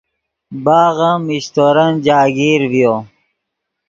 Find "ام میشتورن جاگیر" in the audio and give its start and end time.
1.09-2.61